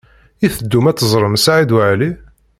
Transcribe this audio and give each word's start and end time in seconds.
I 0.45 0.47
teddum 0.55 0.85
ad 0.89 0.97
teẓrem 0.97 1.35
Saɛid 1.43 1.71
Waɛli? 1.75 2.09